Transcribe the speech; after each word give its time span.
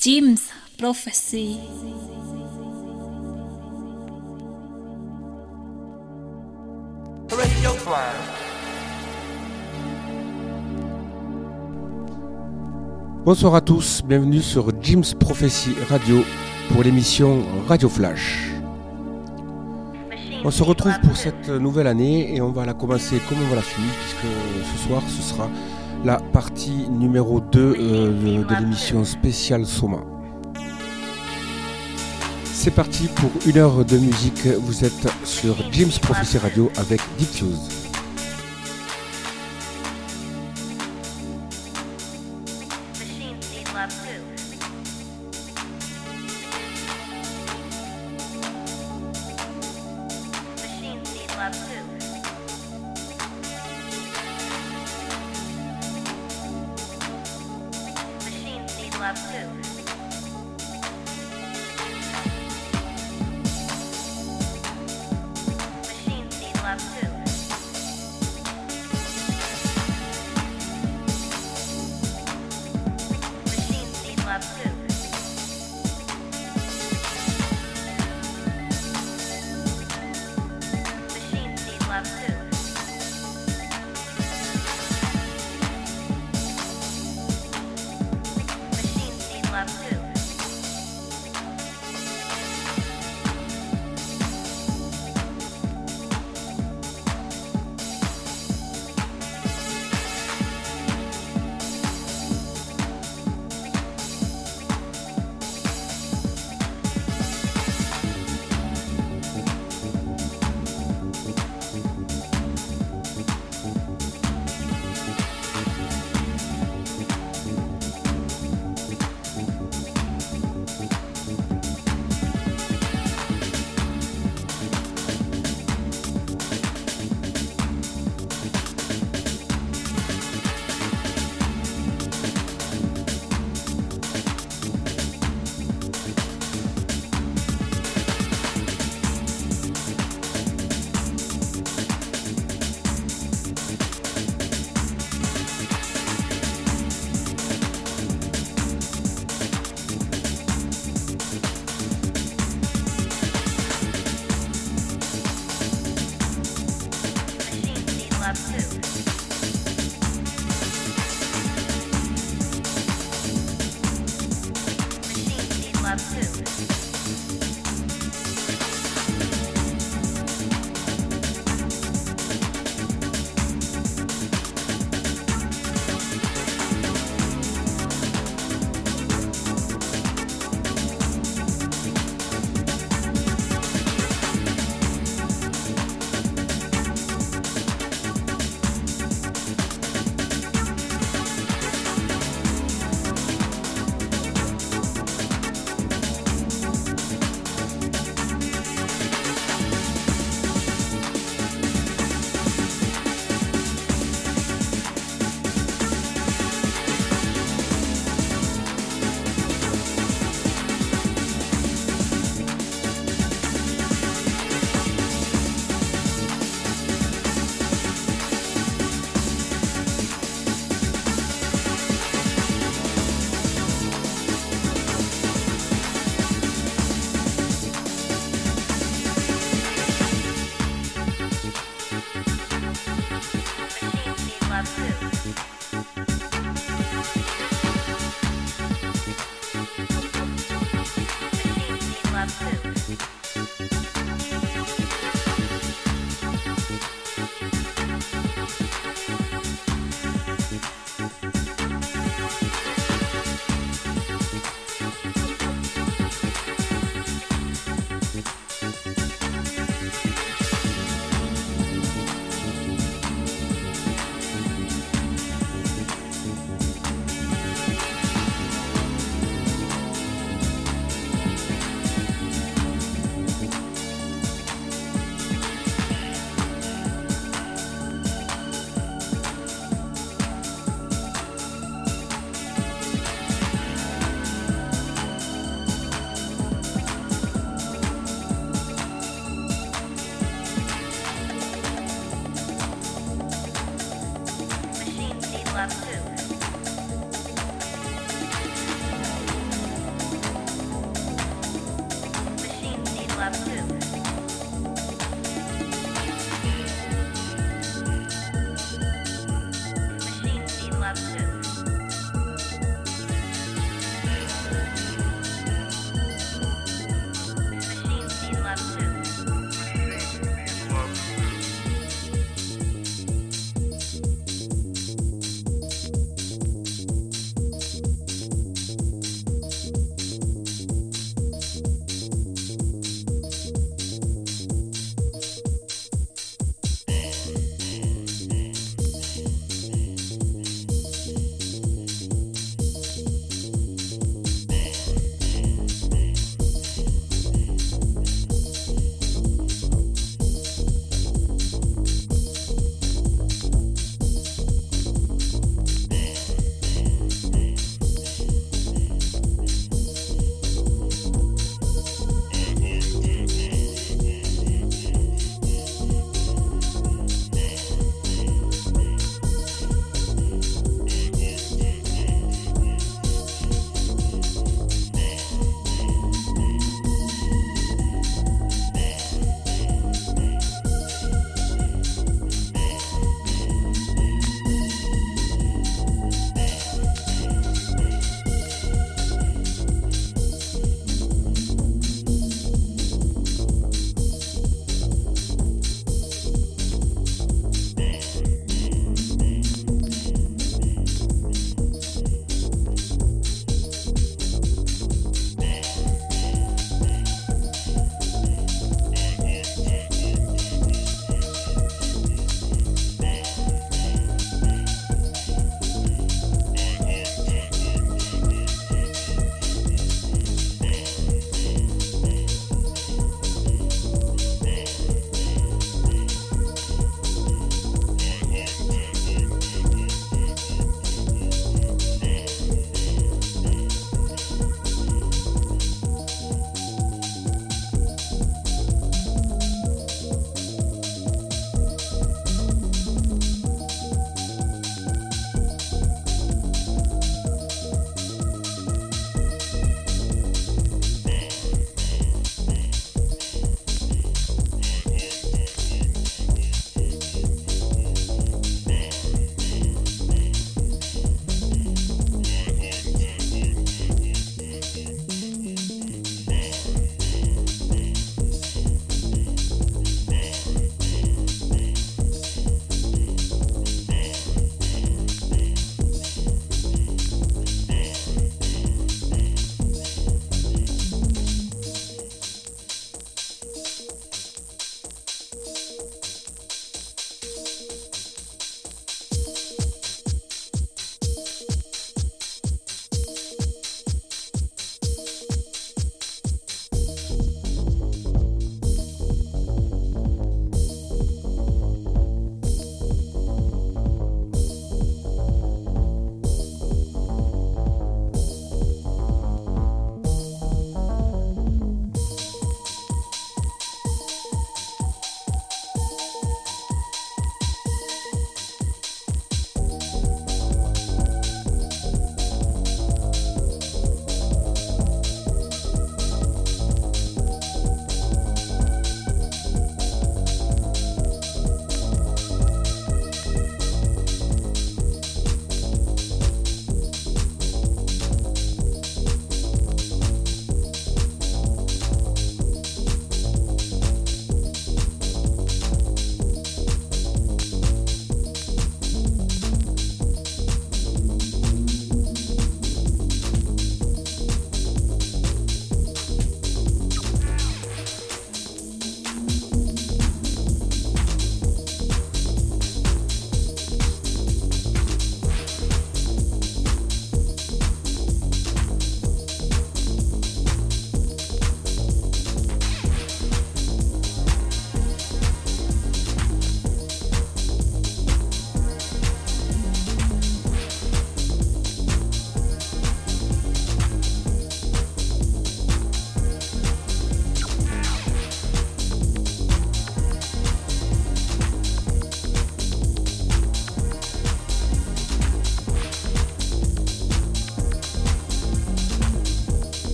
Jim's 0.00 0.52
Prophecy. 0.78 1.58
Radio. 7.28 7.70
Bonsoir 13.24 13.56
à 13.56 13.60
tous, 13.60 14.02
bienvenue 14.04 14.40
sur 14.40 14.70
Jim's 14.80 15.14
Prophecy 15.14 15.74
Radio 15.88 16.22
pour 16.72 16.84
l'émission 16.84 17.42
Radio 17.66 17.88
Flash. 17.88 18.52
On 20.44 20.52
se 20.52 20.62
retrouve 20.62 20.96
pour 21.00 21.16
cette 21.16 21.48
nouvelle 21.48 21.88
année 21.88 22.36
et 22.36 22.40
on 22.40 22.52
va 22.52 22.64
la 22.64 22.74
commencer 22.74 23.20
comme 23.28 23.38
on 23.42 23.48
va 23.48 23.56
la 23.56 23.62
finir 23.62 23.90
puisque 23.94 24.76
ce 24.76 24.86
soir 24.86 25.02
ce 25.08 25.22
sera 25.22 25.50
la 26.04 26.18
partie 26.18 26.88
numéro 26.88 27.40
2 27.40 27.60
euh, 27.60 28.08
de, 28.08 28.44
de 28.44 28.54
l'émission 28.60 29.04
spéciale 29.04 29.66
Soma. 29.66 29.98
C'est 32.44 32.70
parti 32.72 33.08
pour 33.14 33.30
une 33.46 33.58
heure 33.58 33.84
de 33.84 33.96
musique. 33.96 34.46
Vous 34.60 34.84
êtes 34.84 35.08
sur 35.24 35.56
Jim's 35.70 35.98
Prophecy 35.98 36.38
Radio 36.38 36.70
avec 36.76 37.00
Deep 37.18 37.28
Fuse. 37.28 37.87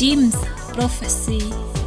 Jim's 0.00 0.34
Prophecy. 0.72 1.79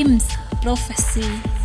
Jim's 0.00 0.34
Prophecy. 0.62 1.59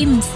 Jim's 0.00 0.26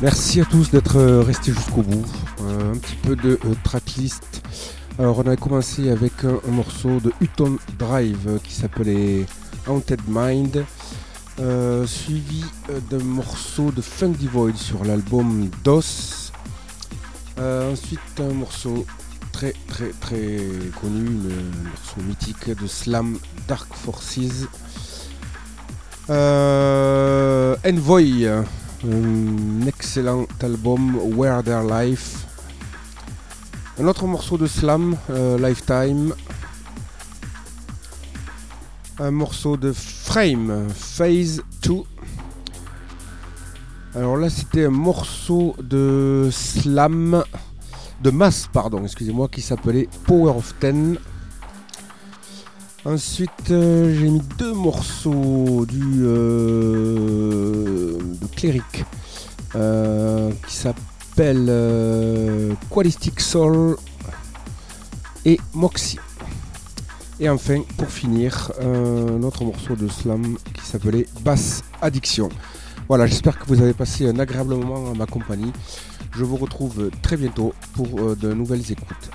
Merci 0.00 0.40
à 0.40 0.44
tous 0.44 0.70
d'être 0.70 0.96
euh, 0.96 1.22
restés 1.22 1.52
jusqu'au 1.52 1.82
bout. 1.82 2.06
Euh, 2.42 2.72
un 2.72 2.76
petit 2.76 2.94
peu 3.02 3.16
de 3.16 3.30
euh, 3.44 3.54
tracklist. 3.64 4.42
Alors 4.96 5.18
on 5.18 5.26
a 5.26 5.34
commencé 5.34 5.90
avec 5.90 6.12
un, 6.22 6.38
morceau 6.52 7.00
de 7.00 7.12
Hutton 7.20 7.58
Drive 7.80 8.38
qui 8.44 8.52
s'appelait 8.54 9.26
Haunted 9.66 10.00
Mind, 10.06 10.64
suivi 11.86 12.44
d'un 12.90 13.02
morceau 13.02 13.72
de 13.72 13.80
Funky 13.80 14.28
Void 14.28 14.56
sur 14.56 14.84
l'album 14.84 15.50
DOS. 15.64 16.32
Ensuite 17.38 18.00
un 18.20 18.34
morceau 18.34 18.86
très 19.32 19.52
très 19.68 19.90
très 20.00 20.38
connu, 20.80 21.06
le 21.06 21.70
morceau 21.70 22.00
mythique 22.06 22.50
de 22.60 22.66
Slam 22.66 23.18
Dark 23.46 23.72
Forces. 23.72 24.46
Envoy, 27.64 28.26
un 28.84 29.66
excellent 29.66 30.26
album 30.40 30.96
Where 31.16 31.42
Their 31.42 31.62
Life. 31.62 32.26
Un 33.78 33.86
autre 33.86 34.06
morceau 34.06 34.38
de 34.38 34.46
Slam, 34.46 34.96
euh, 35.10 35.38
Lifetime. 35.38 36.14
Un 38.98 39.10
morceau 39.10 39.56
de 39.56 39.72
Frame, 39.72 40.68
Phase 40.74 41.42
2. 41.62 41.74
Alors 43.94 44.16
là, 44.16 44.30
c'était 44.30 44.66
un 44.66 44.70
morceau 44.70 45.54
de 45.60 46.28
Slam, 46.30 47.24
de 48.02 48.10
Mass, 48.10 48.48
pardon, 48.52 48.84
excusez-moi, 48.84 49.28
qui 49.28 49.40
s'appelait 49.40 49.88
Power 50.04 50.32
of 50.36 50.54
Ten. 50.60 50.98
Ensuite, 52.84 53.50
euh, 53.50 53.92
j'ai 53.98 54.08
mis 54.08 54.22
deux 54.38 54.52
morceaux 54.52 55.66
du 55.66 55.82
euh, 56.04 57.98
de 57.98 58.26
Cleric 58.36 58.84
euh, 59.56 60.30
qui 60.46 60.54
s'appelle 60.54 61.46
euh, 61.48 62.54
Qualistic 62.70 63.20
Soul 63.20 63.76
et 65.24 65.40
Moxie. 65.54 65.98
Et 67.18 67.28
enfin, 67.28 67.62
pour 67.76 67.88
finir, 67.88 68.52
un 68.60 69.24
autre 69.24 69.44
morceau 69.44 69.74
de 69.74 69.88
slam 69.88 70.36
qui 70.54 70.64
s'appelait 70.64 71.08
Bass 71.22 71.64
Addiction. 71.82 72.28
Voilà, 72.86 73.06
j'espère 73.06 73.40
que 73.40 73.46
vous 73.48 73.60
avez 73.60 73.74
passé 73.74 74.08
un 74.08 74.20
agréable 74.20 74.54
moment 74.54 74.92
à 74.92 74.94
ma 74.94 75.06
compagnie. 75.06 75.52
Je 76.12 76.22
vous 76.22 76.36
retrouve 76.36 76.90
très 77.02 77.16
bientôt 77.16 77.54
pour 77.74 78.14
de 78.14 78.32
nouvelles 78.32 78.70
écoutes. 78.70 79.10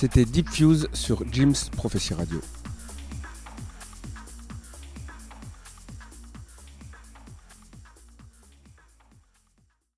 C'était 0.00 0.24
Deep 0.24 0.48
Fuse 0.48 0.86
sur 0.92 1.24
Jim's 1.32 1.70
Prophecy 1.70 2.14
Radio. 2.14 2.40